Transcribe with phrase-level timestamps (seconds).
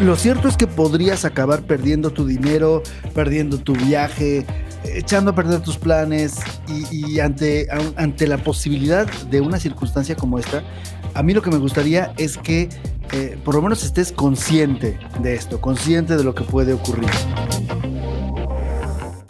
[0.00, 2.82] Lo cierto es que podrías acabar perdiendo tu dinero,
[3.14, 4.44] perdiendo tu viaje,
[4.84, 6.36] echando a perder tus planes
[6.90, 7.66] y, ante,
[7.96, 10.62] ante la posibilidad de una circunstancia como esta,
[11.14, 12.68] a mí lo que me gustaría es que
[13.12, 17.08] eh, por lo menos estés consciente de esto, consciente de lo que puede ocurrir.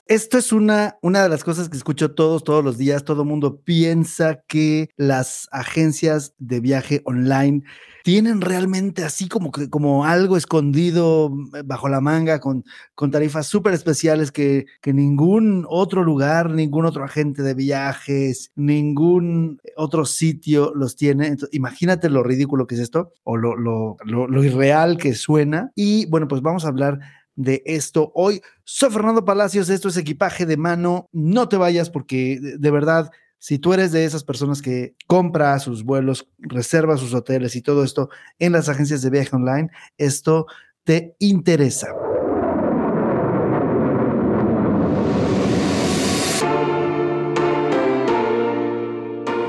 [0.08, 3.02] Esto es una, una de las cosas que escucho todos, todos los días.
[3.02, 7.64] Todo mundo piensa que las agencias de viaje online
[8.04, 12.62] tienen realmente así como, como algo escondido eh, bajo la manga con,
[12.94, 19.58] con tarifas súper especiales que, que ningún otro lugar, ningún otro agente de viajes, ningún
[19.74, 21.34] otro sitio los tiene.
[21.50, 25.72] imagínate lo ridículo que es esto o lo, lo, lo, lo irreal que suena.
[25.74, 27.00] Y bueno, pues vamos a hablar
[27.36, 28.40] de esto hoy.
[28.64, 31.08] Soy Fernando Palacios, esto es equipaje de mano.
[31.12, 35.84] No te vayas porque de verdad, si tú eres de esas personas que compra sus
[35.84, 40.46] vuelos, reserva sus hoteles y todo esto en las agencias de viaje online, esto
[40.82, 41.88] te interesa.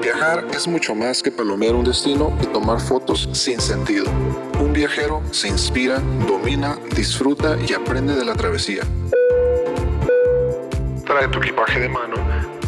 [0.01, 4.05] Viajar es mucho más que palomear un destino y tomar fotos sin sentido
[4.77, 5.97] viajero se inspira,
[6.27, 8.83] domina, disfruta y aprende de la travesía.
[11.03, 12.15] Trae tu equipaje de mano,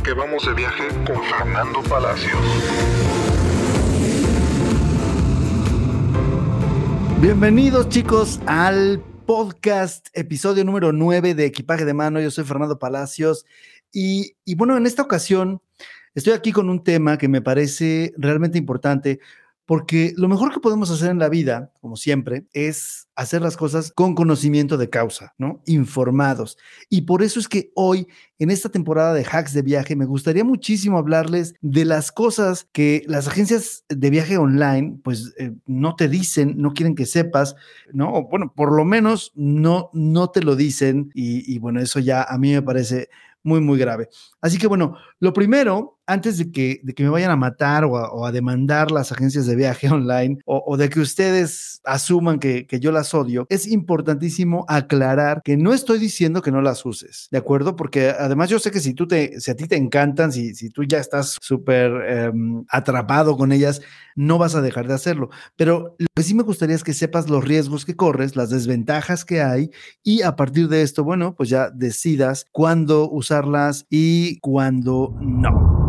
[0.03, 2.41] que vamos de viaje con Fernando Palacios.
[7.21, 12.19] Bienvenidos chicos al podcast, episodio número 9 de Equipaje de Mano.
[12.19, 13.45] Yo soy Fernando Palacios
[13.93, 15.61] y, y bueno, en esta ocasión
[16.15, 19.19] estoy aquí con un tema que me parece realmente importante
[19.69, 23.91] porque lo mejor que podemos hacer en la vida, como siempre, es hacer las cosas
[23.93, 25.61] con conocimiento de causa, ¿no?
[25.67, 26.57] Informados.
[26.89, 28.07] Y por eso es que hoy,
[28.39, 33.03] en esta temporada de hacks de viaje, me gustaría muchísimo hablarles de las cosas que
[33.05, 37.55] las agencias de viaje online, pues eh, no te dicen, no quieren que sepas,
[37.93, 38.23] ¿no?
[38.23, 41.11] Bueno, por lo menos no, no te lo dicen.
[41.13, 43.09] Y bueno, eso ya a mí me parece
[43.43, 44.09] muy, muy grave.
[44.41, 48.25] Así que bueno, lo primero antes de que, de que me vayan a matar o
[48.25, 52.91] a, demandar las agencias de viaje online o, de que ustedes asuman que, que, yo
[52.91, 57.75] las odio, es importantísimo aclarar que no estoy diciendo que no las uses, ¿de acuerdo?
[57.75, 60.69] Porque además yo sé que si, tú te, si a ti te encantan, si, si
[60.69, 63.81] tú ya estás súper em, atrapado con ellas,
[64.15, 65.29] no vas a dejar de hacerlo.
[65.55, 69.25] Pero lo que sí me gustaría es que sepas los riesgos que corres, las desventajas
[69.25, 69.69] que hay
[70.03, 75.79] y a partir de esto, bueno, pues ya decidas cuándo usarlas y cuándo no.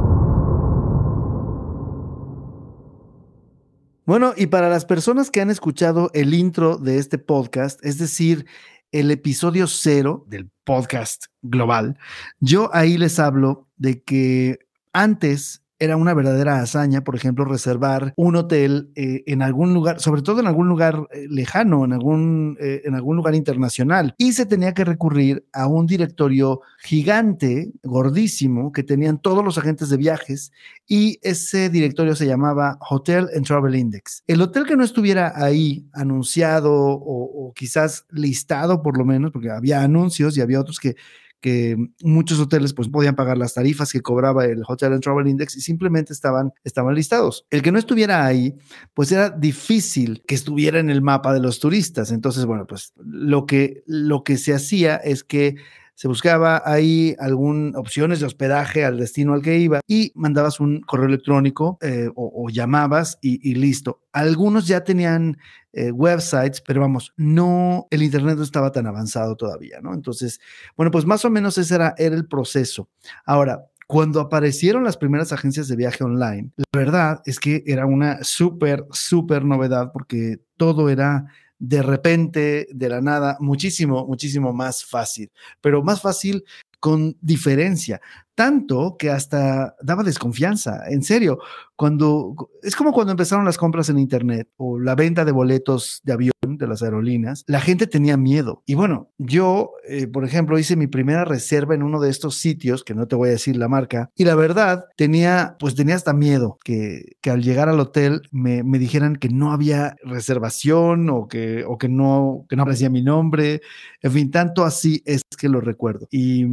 [4.06, 8.46] Bueno, y para las personas que han escuchado el intro de este podcast, es decir,
[8.90, 11.96] el episodio cero del podcast global,
[12.40, 14.58] yo ahí les hablo de que
[14.92, 20.20] antes era una verdadera hazaña, por ejemplo, reservar un hotel eh, en algún lugar, sobre
[20.20, 24.14] todo en algún lugar eh, lejano, en algún, eh, en algún lugar internacional.
[24.18, 29.88] Y se tenía que recurrir a un directorio gigante, gordísimo, que tenían todos los agentes
[29.88, 30.52] de viajes
[30.86, 34.22] y ese directorio se llamaba Hotel and Travel Index.
[34.26, 39.50] El hotel que no estuviera ahí anunciado o, o quizás listado por lo menos, porque
[39.50, 40.96] había anuncios y había otros que
[41.40, 45.56] que muchos hoteles pues podían pagar las tarifas que cobraba el Hotel and Travel Index
[45.56, 47.46] y simplemente estaban, estaban listados.
[47.50, 48.54] El que no estuviera ahí,
[48.94, 52.12] pues era difícil que estuviera en el mapa de los turistas.
[52.12, 55.56] Entonces, bueno, pues lo que, lo que se hacía es que
[56.00, 60.80] se buscaba ahí algunas opciones de hospedaje al destino al que iba y mandabas un
[60.80, 64.00] correo electrónico eh, o, llamabas y, listo.
[64.10, 65.36] Algunos ya tenían
[65.74, 69.92] eh, websites, pero vamos, no, el Internet no estaba tan avanzado todavía, ¿no?
[69.92, 70.40] Entonces,
[70.74, 72.88] bueno, pues más o menos ese era, era el proceso.
[73.26, 78.24] Ahora, cuando aparecieron las primeras agencias de viaje online, la verdad es que era una
[78.24, 81.26] súper, súper novedad porque todo era
[81.60, 86.44] de repente, de la nada, muchísimo, muchísimo más fácil, pero más fácil
[86.80, 88.00] con diferencia,
[88.40, 91.40] tanto que hasta daba desconfianza, en serio,
[91.76, 96.12] cuando es como cuando empezaron las compras en internet o la venta de boletos de
[96.12, 98.62] avión de las aerolíneas, la gente tenía miedo.
[98.66, 102.84] Y bueno, yo, eh, por ejemplo, hice mi primera reserva en uno de estos sitios,
[102.84, 106.12] que no te voy a decir la marca, y la verdad tenía, pues tenía hasta
[106.12, 111.28] miedo que, que al llegar al hotel me, me, dijeran que no había reservación o
[111.28, 113.62] que, o que no, que no aparecía mi nombre.
[114.02, 116.08] En fin, tanto así es que lo recuerdo.
[116.10, 116.44] Y,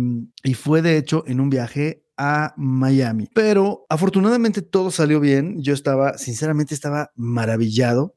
[0.43, 1.76] y fue de hecho en un viaje
[2.17, 3.29] a Miami.
[3.33, 5.61] Pero afortunadamente todo salió bien.
[5.61, 8.15] Yo estaba, sinceramente, estaba maravillado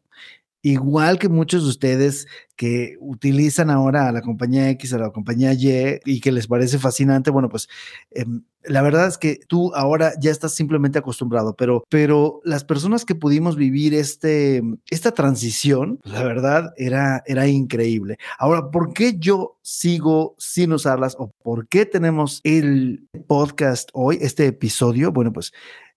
[0.62, 2.26] igual que muchos de ustedes
[2.56, 6.78] que utilizan ahora a la compañía X, a la compañía Y y que les parece
[6.78, 7.68] fascinante, bueno, pues
[8.10, 8.24] eh,
[8.64, 13.14] la verdad es que tú ahora ya estás simplemente acostumbrado, pero, pero las personas que
[13.14, 18.18] pudimos vivir este, esta transición, pues, la verdad era, era increíble.
[18.38, 24.46] Ahora, ¿por qué yo sigo sin usarlas o por qué tenemos el podcast hoy, este
[24.46, 25.12] episodio?
[25.12, 25.52] Bueno, pues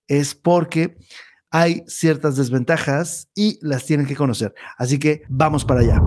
[0.07, 0.95] es porque
[1.53, 4.55] hay ciertas desventajas y las tienen que conocer.
[4.75, 6.01] Así que vamos para allá.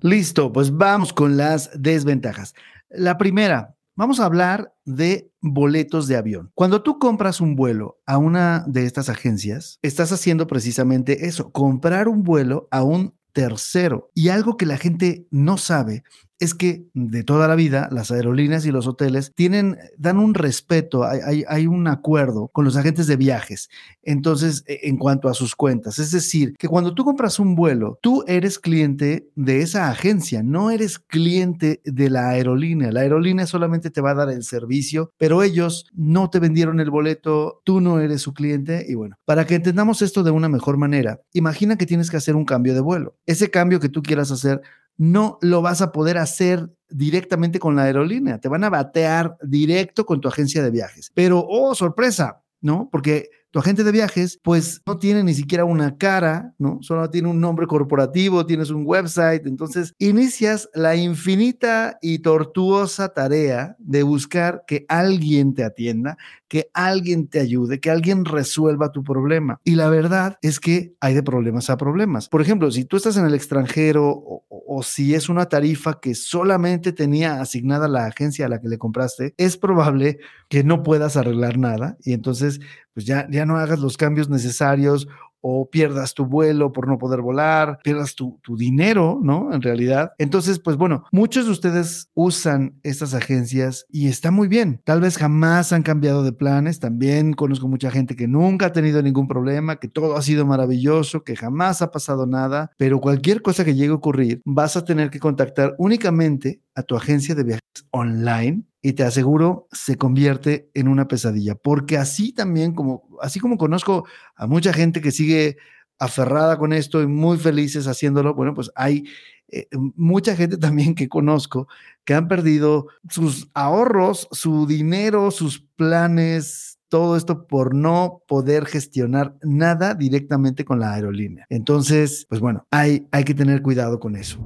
[0.00, 2.54] Listo, pues vamos con las desventajas.
[2.88, 6.50] La primera, vamos a hablar de boletos de avión.
[6.54, 12.08] Cuando tú compras un vuelo a una de estas agencias, estás haciendo precisamente eso, comprar
[12.08, 14.10] un vuelo a un tercero.
[14.14, 16.02] Y algo que la gente no sabe
[16.38, 21.04] es que de toda la vida las aerolíneas y los hoteles tienen, dan un respeto,
[21.04, 23.68] hay, hay, un acuerdo con los agentes de viajes.
[24.02, 27.98] Entonces, e, en cuanto a sus cuentas, es decir, que cuando tú compras un vuelo,
[28.02, 32.92] tú eres cliente de esa agencia, no eres cliente de la aerolínea.
[32.92, 36.90] La aerolínea solamente te va a dar el servicio, pero ellos no te vendieron el
[36.90, 38.86] boleto, tú no eres su cliente.
[38.88, 42.36] Y bueno, para que entendamos esto de una mejor manera, imagina que tienes que hacer
[42.36, 43.16] un cambio de vuelo.
[43.26, 44.62] Ese cambio que tú quieras hacer
[44.98, 50.04] no lo vas a poder hacer directamente con la aerolínea, te van a batear directo
[50.04, 51.10] con tu agencia de viajes.
[51.14, 52.88] Pero, oh, sorpresa, ¿no?
[52.90, 56.78] Porque tu agente de viajes, pues no tiene ni siquiera una cara, ¿no?
[56.82, 59.46] Solo tiene un nombre corporativo, tienes un website.
[59.46, 67.28] Entonces, inicias la infinita y tortuosa tarea de buscar que alguien te atienda, que alguien
[67.28, 69.60] te ayude, que alguien resuelva tu problema.
[69.64, 72.28] Y la verdad es que hay de problemas a problemas.
[72.28, 76.14] Por ejemplo, si tú estás en el extranjero o, o si es una tarifa que
[76.14, 80.18] solamente tenía asignada la agencia a la que le compraste, es probable
[80.48, 82.60] que no puedas arreglar nada y entonces
[82.98, 85.08] pues ya, ya no hagas los cambios necesarios
[85.40, 89.52] o pierdas tu vuelo por no poder volar, pierdas tu, dinero, ¿no?
[89.52, 90.12] En realidad.
[90.18, 94.80] Entonces, pues bueno, muchos de ustedes usan estas agencias y está muy bien.
[94.84, 96.80] Tal vez jamás han cambiado de planes.
[96.80, 101.24] También conozco mucha gente que nunca ha tenido ningún problema, que todo ha sido maravilloso,
[101.24, 105.10] que jamás ha pasado nada, pero cualquier cosa que llegue a ocurrir, vas a tener
[105.10, 110.88] que contactar únicamente a tu agencia de viajes online y te aseguro se convierte en
[110.88, 115.56] una pesadilla, porque así también como así como conozco a mucha gente que sigue
[115.98, 119.04] aferrada con esto y muy felices haciéndolo, bueno, pues hay
[119.48, 119.66] eh,
[119.96, 121.68] mucha gente también que conozco
[122.04, 129.36] que han perdido sus ahorros, su dinero, sus planes, todo esto por no poder gestionar
[129.42, 131.46] nada directamente con la aerolínea.
[131.50, 134.38] Entonces, pues bueno, hay, hay que tener cuidado con eso.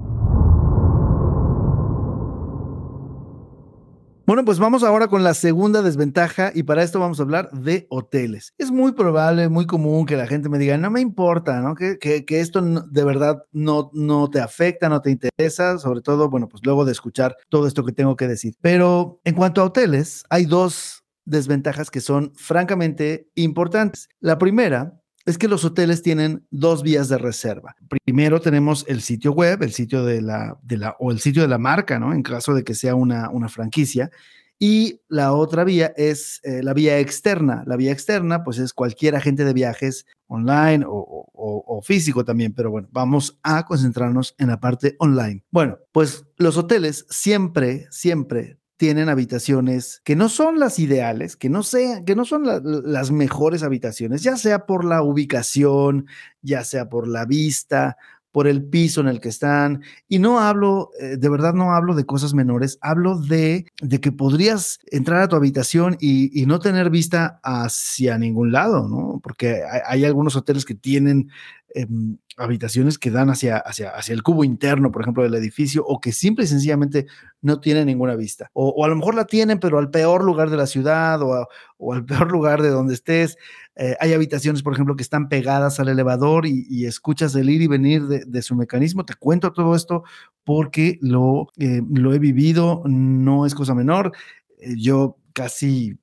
[4.32, 7.86] Bueno, pues vamos ahora con la segunda desventaja y para esto vamos a hablar de
[7.90, 8.54] hoteles.
[8.56, 11.74] Es muy probable, muy común que la gente me diga, no me importa, ¿no?
[11.74, 11.98] Que,
[12.30, 16.86] esto de verdad no, no te afecta, no te interesa, sobre todo, bueno, pues luego
[16.86, 18.54] de escuchar todo esto que tengo que decir.
[18.62, 24.08] Pero en cuanto a hoteles, hay dos desventajas que son francamente importantes.
[24.18, 27.76] La primera es que los hoteles tienen dos vías de reserva.
[28.04, 30.58] Primero tenemos el sitio web, el sitio de la,
[30.98, 32.12] o el sitio de la marca, ¿no?
[32.12, 34.10] En caso de que sea una, una franquicia.
[34.58, 37.64] Y la otra vía es eh, la vía externa.
[37.66, 42.70] La vía externa, pues es cualquier agente de viajes online o, o, físico también, pero
[42.70, 45.44] bueno, vamos a concentrarnos en la parte online.
[45.50, 51.62] Bueno, pues los hoteles siempre, siempre tienen habitaciones que no son las ideales, que no,
[51.62, 56.08] sean, que no son las mejores habitaciones, ya sea por la ubicación,
[56.40, 57.96] ya sea por la vista,
[58.32, 59.82] por el piso en el que están.
[60.08, 64.10] Y no hablo, eh, de verdad no hablo de cosas menores, hablo de, de que
[64.10, 69.20] podrías entrar a tu habitación y, no tener vista hacia ningún lado, ¿no?
[69.22, 71.30] Porque hay, algunos hoteles que tienen
[71.74, 76.00] em, habitaciones que dan hacia, hacia, hacia el cubo interno, por ejemplo, del edificio, o
[76.00, 77.06] que simple y sencillamente
[77.42, 78.50] no tienen ninguna vista.
[78.54, 81.46] O, a lo mejor la tienen, pero al peor lugar de la ciudad o,
[81.78, 83.36] o al peor lugar de donde estés.
[83.76, 87.66] Eh, hay habitaciones, por ejemplo, que están pegadas al elevador y, escuchas el ir y
[87.66, 89.04] venir de, su mecanismo.
[89.04, 90.04] Te cuento todo esto
[90.44, 94.12] porque lo, eh, lo he vivido, no es cosa menor.
[94.58, 95.98] Eh, yo casi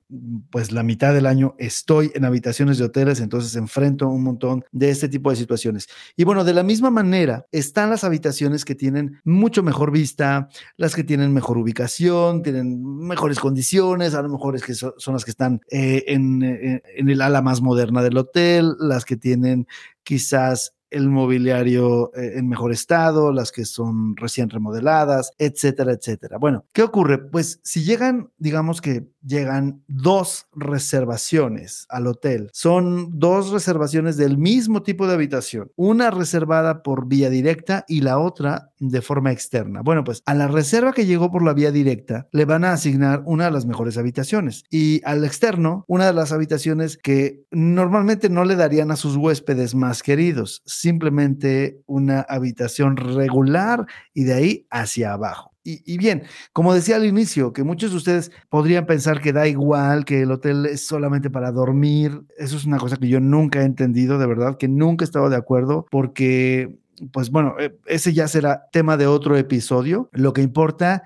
[0.50, 4.90] pues la mitad del año estoy en habitaciones de hoteles, entonces enfrento un montón de
[4.90, 5.88] este tipo de situaciones.
[6.16, 10.94] Y bueno, de la misma manera están las habitaciones que tienen mucho mejor vista, las
[10.94, 15.30] que tienen mejor ubicación, tienen mejores condiciones, a lo mejor es que son, las que
[15.30, 19.66] están eh, en, eh, en el ala más moderna del hotel, las que tienen
[20.02, 26.38] quizás el mobiliario eh, en mejor estado, las que son recién remodeladas, etcétera, etcétera.
[26.38, 27.18] Bueno, ¿qué ocurre?
[27.18, 34.82] Pues si llegan, digamos que llegan dos reservaciones al hotel, son dos reservaciones del mismo
[34.82, 39.82] tipo de habitación, una reservada por vía directa y la otra de forma externa.
[39.82, 43.22] Bueno, pues a la reserva que llegó por la vía directa le van a asignar
[43.26, 48.44] una de las mejores habitaciones y al externo una de las habitaciones que normalmente no
[48.44, 55.12] le darían a sus huéspedes más queridos, simplemente una habitación regular y de ahí hacia
[55.12, 55.50] abajo.
[55.62, 56.22] Y, bien,
[56.54, 60.32] como decía al inicio, que muchos de ustedes podrían pensar que da igual, que el
[60.32, 62.22] hotel es solamente para dormir.
[62.38, 65.28] Eso es una cosa que yo nunca he entendido, de verdad, que nunca he estado
[65.28, 66.78] de acuerdo, porque,
[67.12, 70.08] pues bueno, eh, ese ya será tema de otro episodio.
[70.12, 71.02] Lo que importa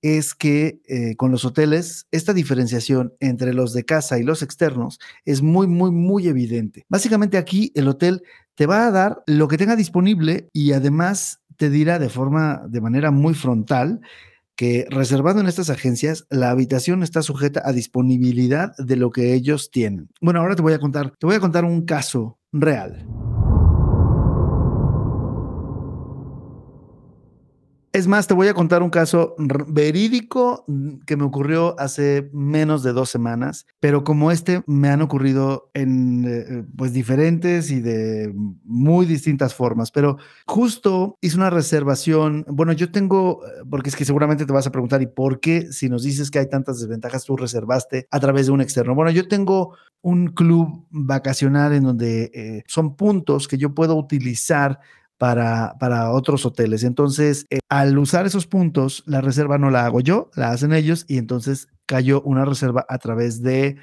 [0.00, 5.00] es que eh, con los hoteles esta diferenciación entre los de casa y los externos
[5.24, 6.86] es muy, muy, muy evidente.
[6.88, 8.22] Básicamente aquí el hotel
[8.58, 12.80] te va a dar lo que tenga disponible y además te dirá de forma, de
[12.80, 14.00] manera muy frontal,
[14.56, 19.70] que reservado en estas agencias, la habitación está sujeta a disponibilidad de lo que ellos
[19.70, 20.08] tienen.
[20.20, 23.06] Bueno, ahora te voy a contar, te voy a contar un caso real.
[27.98, 29.34] Es más, te voy a contar un caso
[29.66, 35.02] verídico mm, que me ocurrió hace menos de dos semanas, pero como este me han
[35.02, 39.90] ocurrido en eh, pues diferentes y de muy distintas formas.
[39.90, 42.44] Pero justo hice una reservación.
[42.46, 45.72] Bueno, yo tengo, eh, porque es que seguramente te vas a preguntar, ¿y por qué
[45.72, 48.94] si nos dices que hay tantas desventajas tú reservaste a través de un externo?
[48.94, 54.78] Bueno, yo tengo un club vacacional en donde eh, son puntos que yo puedo utilizar
[55.18, 56.84] para, para otros hoteles.
[56.84, 61.04] Entonces, eh, al usar esos puntos, la reserva no la hago yo, la hacen ellos
[61.08, 63.76] y entonces cayó una reserva a través de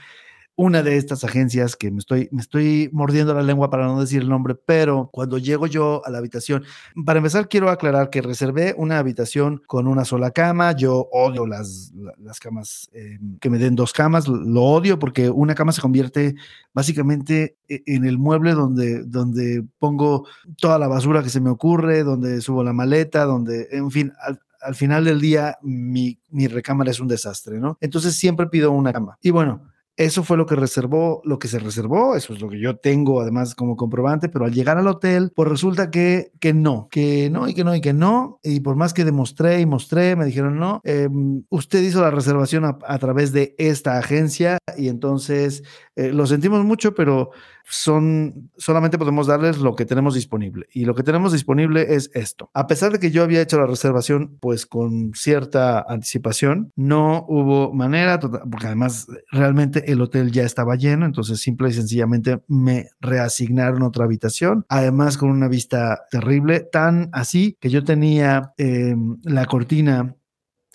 [0.56, 4.22] una de estas agencias que me estoy, me estoy mordiendo la lengua para no decir
[4.22, 6.64] el nombre, pero cuando llego yo a la habitación,
[7.06, 11.94] para empezar quiero aclarar que reservé una habitación con una sola cama, yo odio las,
[12.18, 16.36] las camas eh, que me den dos camas, lo odio porque una cama se convierte
[16.74, 20.26] básicamente e, en el mueble donde, donde pongo
[20.58, 24.40] toda la basura que se me ocurre, donde subo la maleta, donde, en fin, al,
[24.62, 27.78] al final del día mi, mi recámara es un desastre, ¿no?
[27.82, 29.18] Entonces siempre pido una cama.
[29.22, 32.60] Y bueno, eso fue lo que reservó, lo que se reservó, eso es lo que
[32.60, 36.88] yo tengo además como comprobante, pero al llegar al hotel, pues resulta que, que no,
[36.92, 40.16] que no y que no y que no, y por más que demostré y mostré,
[40.16, 45.64] me dijeron no, em, usted hizo la reservación a, través de esta agencia y entonces
[45.96, 47.32] eh, lo sentimos mucho, pero
[47.68, 50.68] son, solamente podemos darles lo que tenemos disponible.
[50.72, 52.50] Y lo que tenemos disponible es esto.
[52.54, 57.74] A pesar de que yo había hecho la reservación, pues con cierta anticipación, no hubo
[57.74, 63.84] manera, porque además realmente el hotel ya estaba lleno, entonces simple y sencillamente me reasignaron
[63.84, 70.16] otra habitación, además con una vista terrible, tan así que yo tenía em, la cortina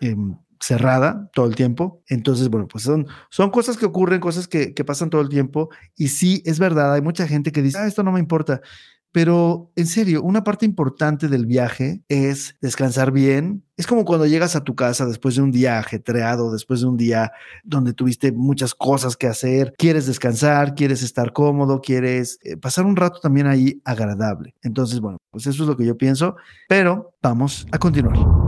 [0.00, 2.02] em, cerrada todo el tiempo.
[2.08, 5.70] Entonces, bueno, pues son, son cosas que ocurren, cosas que, que, pasan todo el tiempo.
[5.96, 8.60] Y sí, es verdad, hay mucha gente que dice, ah, esto no me importa.
[9.12, 13.64] Pero en serio, una parte importante del viaje es descansar bien.
[13.76, 16.96] Es como cuando llegas a tu casa después de un día ajetreado, después de un
[16.96, 17.32] día
[17.64, 22.96] donde tuviste muchas cosas que hacer, quieres descansar, quieres estar cómodo, quieres eh, pasar un
[22.96, 24.54] rato también ahí agradable.
[24.62, 26.36] Entonces, bueno, pues eso es lo que yo pienso,
[26.68, 28.39] pero vamos a continuar.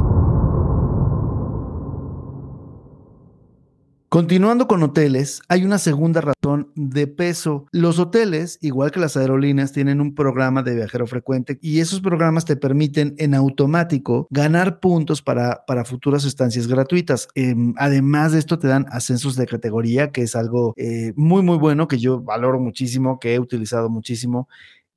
[4.13, 7.65] Continuando con hoteles, hay una segunda razón de peso.
[7.73, 12.45] Los hoteles, igual que las aerolíneas, tienen un programa de viajero frecuente y esos programas
[12.45, 17.27] te permiten en automático ganar puntos para, futuras estancias gratuitas.
[17.35, 21.57] Em, además de esto, te dan ascensos de categoría, que es algo eh, muy, muy
[21.57, 24.47] bueno que yo valoro muchísimo, que he utilizado muchísimo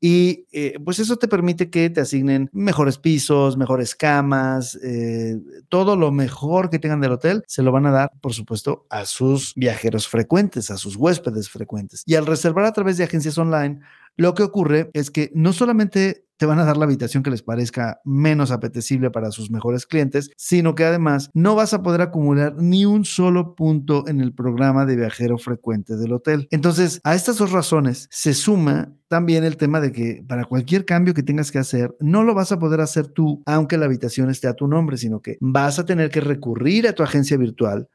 [0.02, 5.38] y eh, pues eso te permite que te asignen mejores pisos, mejores camas, eh,
[5.70, 9.06] todo lo mejor que tengan del hotel se lo van a dar, por supuesto, a
[9.06, 12.04] sus viajeros frecuentes, a sus huéspedes frecuentes.
[12.06, 13.80] Y al reservar a través de agencias online,
[14.18, 17.44] lo que ocurre es que no solamente te van a dar la habitación que les
[17.44, 22.56] parezca menos apetecible para sus mejores clientes, sino que además no vas a poder acumular
[22.58, 26.48] ni un solo punto en el programa de viajero frecuente del hotel.
[26.52, 31.14] Entonces, a estas dos razones se suma también el tema de que para cualquier cambio
[31.14, 34.48] que tengas que hacer, no lo vas a poder hacer tú, aunque la habitación esté
[34.48, 37.88] a tu nombre, sino que vas a tener que recurrir a tu agencia virtual.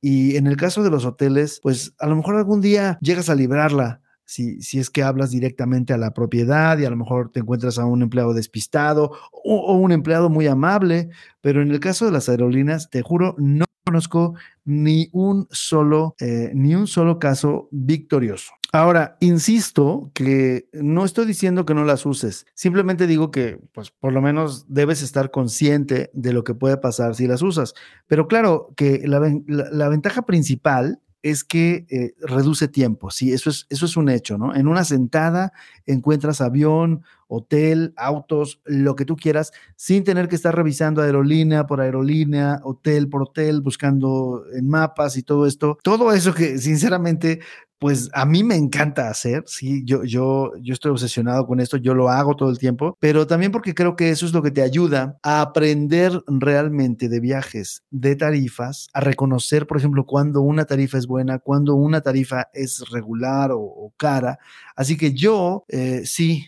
[0.00, 3.34] Y en el caso de los hoteles, pues a lo mejor algún día llegas a
[3.34, 7.78] librarla si, es que hablas directamente a la propiedad y a lo mejor te encuentras
[7.78, 12.28] a un empleado despistado o, un empleado muy amable, pero en el caso de las
[12.28, 18.52] aerolíneas, te juro, no conozco ni un solo, eh, ni un solo caso victorioso.
[18.72, 24.12] Ahora, insisto que no estoy diciendo que no las uses, simplemente digo que, pues, por
[24.12, 27.74] lo menos debes estar consciente de lo que puede pasar si las usas.
[28.08, 33.66] Pero claro, que la, la ventaja principal es que eh, reduce tiempo, sí, eso es,
[33.70, 34.54] eso es un hecho, ¿no?
[34.54, 35.54] En una sentada
[35.86, 41.80] encuentras avión, hotel, autos, lo que tú quieras, sin tener que estar revisando aerolínea por
[41.80, 45.78] aerolínea, hotel por hotel, buscando en mapas y todo esto.
[45.82, 47.40] Todo eso que sinceramente
[47.84, 51.92] pues a mí me encanta hacer, sí, yo, yo, yo estoy obsesionado con esto, yo
[51.92, 54.62] lo hago todo el tiempo, pero también porque creo que eso es lo que te
[54.62, 60.96] ayuda a aprender realmente de viajes, de tarifas, a reconocer, por ejemplo, cuando una tarifa
[60.96, 64.38] es buena, cuando una tarifa es regular o, cara.
[64.74, 66.46] Así que yo, eh, sí,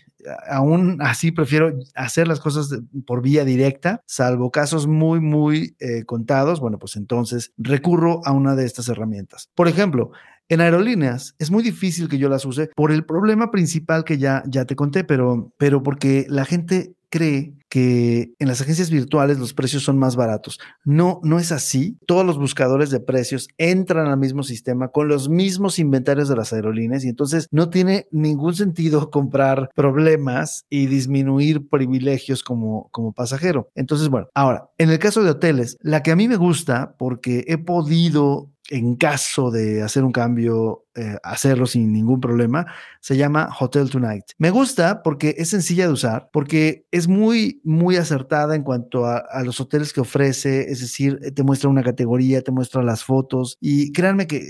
[0.49, 2.69] aún así prefiero hacer las cosas
[3.05, 6.59] por vía directa, salvo casos muy, muy eh, contados.
[6.59, 9.49] Bueno, pues entonces recurro a una de estas herramientas.
[9.53, 10.11] Por ejemplo,
[10.49, 14.43] en aerolíneas es muy difícil que yo las use por el problema principal que ya,
[14.47, 19.53] ya te conté, pero, pero porque la gente cree que en las agencias virtuales los
[19.53, 20.59] precios son más baratos.
[20.85, 21.97] No, no es así.
[22.05, 26.53] Todos los buscadores de precios entran al mismo sistema con los mismos inventarios de las
[26.53, 33.69] aerolíneas y entonces no tiene ningún sentido comprar problemas y disminuir privilegios como, como pasajero.
[33.75, 37.43] Entonces, bueno, ahora, en el caso de hoteles, la que a mí me gusta porque
[37.47, 42.65] he podido en caso de hacer un cambio, eh, hacerlo sin ningún problema,
[42.99, 44.25] se llama Hotel Tonight.
[44.37, 49.23] Me gusta porque es sencilla de usar, porque es muy, muy acertada en cuanto a,
[49.43, 53.91] los hoteles que ofrece, es decir, te muestra una categoría, te muestra las fotos y
[53.93, 54.41] créanme que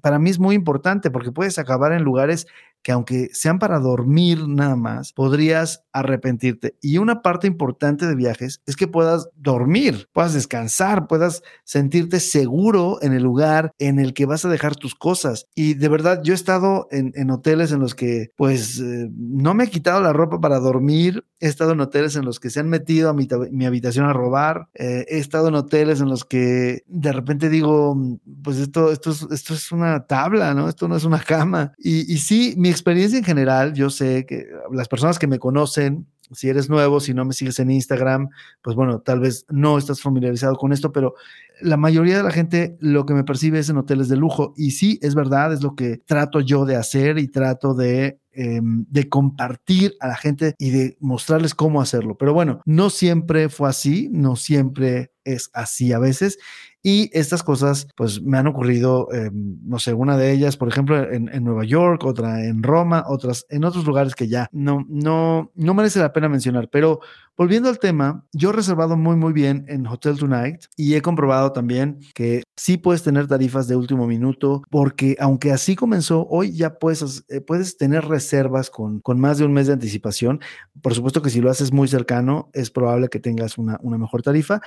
[0.00, 2.46] para mí es muy importante porque puedes acabar en lugares
[2.82, 6.76] que aunque sean para dormir nada más, podrías arrepentirte.
[6.80, 12.98] Y una parte importante de viajes es que puedas dormir, puedas descansar, puedas sentirte seguro
[13.02, 15.46] en el lugar en el que vas a dejar tus cosas.
[15.54, 19.64] Y de verdad, yo he estado en, hoteles en los que pues eh, no me
[19.64, 22.68] he quitado la ropa para dormir, he estado en hoteles en los que se han
[22.68, 26.82] metido a mi, mi habitación a robar, eh, he estado en hoteles en los que
[26.86, 27.96] de repente digo,
[28.42, 30.68] pues esto, esto, es, esto es una tabla, ¿no?
[30.68, 31.72] Esto no es una cama.
[31.78, 36.06] Y, y sí, mi experiencia en general, yo sé que las personas que me conocen,
[36.32, 38.28] si eres nuevo, si no me sigues en Instagram,
[38.62, 41.14] pues bueno, tal vez no estás familiarizado con esto, pero
[41.60, 44.54] la mayoría de la gente lo que me percibe es en hoteles de lujo.
[44.56, 48.86] Y sí, es verdad, es lo que trato yo de hacer y trato de em,
[48.88, 52.16] de compartir a la gente y de mostrarles cómo hacerlo.
[52.16, 56.38] Pero bueno, no siempre fue así, no siempre es así a veces.
[56.82, 61.10] Y estas cosas, pues me han ocurrido, em, no sé, una de ellas, por ejemplo,
[61.12, 65.74] en, Nueva York, otra en Roma, otras en otros lugares que ya no, no, no
[65.74, 66.70] merece la pena mencionar.
[66.70, 67.00] Pero
[67.36, 71.52] volviendo al tema, yo he reservado muy, muy bien en Hotel Tonight y he comprobado
[71.52, 76.78] también que sí puedes tener tarifas de último minuto, porque aunque así comenzó, hoy ya
[76.78, 80.40] puedes, eh, puedes tener reservas con, con más de un mes de anticipación.
[80.80, 84.22] Por supuesto que si lo haces muy cercano, es probable que tengas una, una mejor
[84.22, 84.62] tarifa.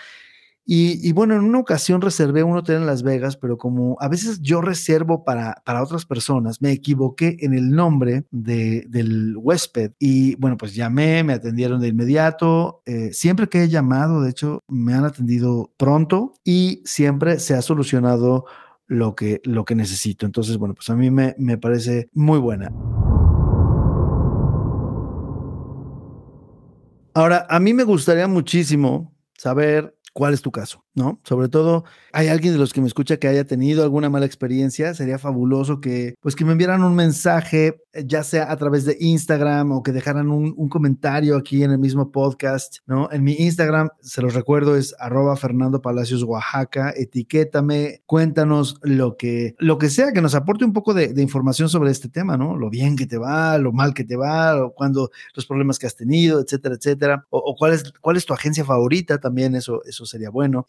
[0.66, 4.42] Y, bueno, en una ocasión reservé un hotel en Las Vegas, pero como a veces
[4.42, 9.92] yo reservo para, para otras personas, me equivoqué en el nombre de, del huésped.
[10.00, 12.82] Y bueno, pues llamé, me atendieron de inmediato.
[12.86, 17.62] Eh, siempre que he llamado, de hecho, me han atendido pronto y siempre se ha
[17.62, 18.46] solucionado
[18.88, 20.26] lo que, lo que necesito.
[20.26, 22.72] Entonces, bueno, pues a mí me, me parece muy buena.
[27.14, 31.20] Ahora, a mí me gustaría muchísimo saber cuál es tu caso, ¿no?
[31.24, 34.94] Sobre todo, hay alguien de los que me escucha que haya tenido alguna mala experiencia,
[34.94, 39.72] sería fabuloso que, pues, que me enviaran un mensaje, ya sea a través de Instagram
[39.72, 43.10] o que dejaran un, comentario aquí en el mismo podcast, ¿no?
[43.12, 49.56] En mi Instagram, se los recuerdo, es arroba Fernando Palacios Oaxaca, etiquétame, cuéntanos lo que,
[49.60, 52.58] lo que sea que nos aporte un poco de, información sobre este tema, ¿no?
[52.58, 55.88] Lo bien que te va, lo mal que te va, o cuando los problemas que
[55.88, 60.06] has tenido, etcétera, etcétera, o, cuál es, cuál es tu agencia favorita, también eso, eso
[60.06, 60.66] sería bueno,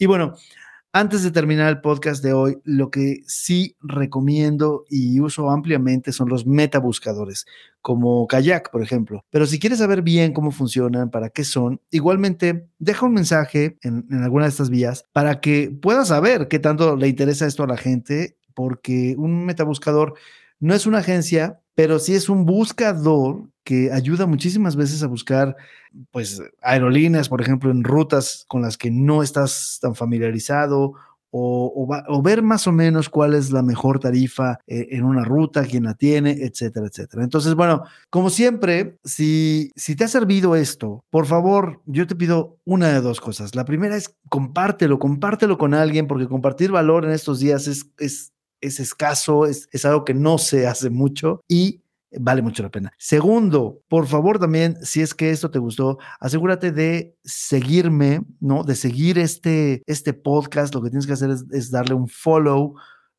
[0.96, 6.28] antes de terminar el podcast de hoy, lo que sí recomiendo y uso ampliamente son
[6.28, 7.46] los metabuscadores,
[7.82, 9.24] como Kayak, por ejemplo.
[9.30, 14.06] Pero si quieres saber bien cómo funcionan, para qué son, igualmente deja un mensaje en,
[14.08, 17.66] en alguna de estas vías para que puedas saber qué tanto le interesa esto a
[17.68, 20.14] la gente, porque un metabuscador
[20.60, 25.56] no es una agencia, pero sí es un buscador que ayuda muchísimas veces a buscar,
[26.10, 30.94] pues, aerolíneas, por ejemplo, en rutas con las que no estás tan familiarizado
[31.36, 35.82] o, ver más o menos cuál es la mejor tarifa eh, en una ruta, quién
[35.82, 37.24] la tiene, etcétera, etcétera.
[37.24, 42.58] Entonces, bueno, como siempre, si, si te ha servido esto, por favor, yo te pido
[42.64, 43.56] una de dos cosas.
[43.56, 48.30] La primera es compártelo, compártelo con alguien, porque compartir valor en estos días es, es
[48.60, 51.82] es escaso, es, es algo que no se hace mucho y
[52.20, 52.92] vale mucho la pena.
[52.98, 58.64] Segundo, por favor también, si es que esto te gustó, asegúrate de seguirme, ¿no?
[58.64, 60.74] De seguir este, este podcast.
[60.74, 62.74] Lo que tienes que hacer es, darle un follow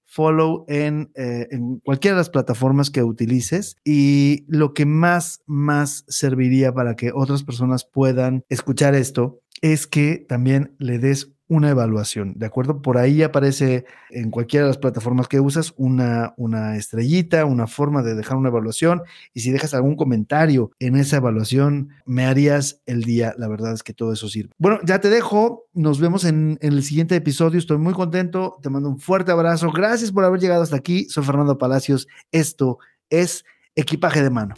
[0.07, 6.05] follow en, eh, en, cualquiera de las plataformas que utilices y lo que más, más
[6.07, 12.33] serviría para que otras personas puedan escuchar esto es que también le des una evaluación,
[12.35, 12.81] ¿de acuerdo?
[12.81, 18.01] Por ahí aparece en cualquiera de las plataformas que usas una, una estrellita, una forma
[18.01, 19.03] de dejar una evaluación
[19.33, 23.33] y si dejas algún comentario en esa evaluación, me harías el día.
[23.37, 24.51] La verdad es que todo eso sirve.
[24.57, 28.69] Bueno, ya te dejo, nos vemos en, en el siguiente episodio, estoy muy contento, te
[28.69, 32.79] mando un fuerte abrazo, gracias por haber llegado hasta aquí, soy Fernando Palacios, esto
[33.09, 34.55] es equipaje de mano.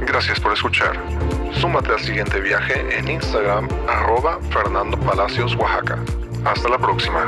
[0.00, 1.23] Gracias por escuchar.
[1.60, 5.98] Súmate al siguiente viaje en Instagram, arroba Fernando Palacios, Oaxaca.
[6.44, 7.24] Hasta la próxima.